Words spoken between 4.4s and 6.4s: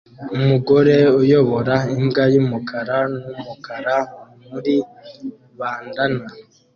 muri bandanna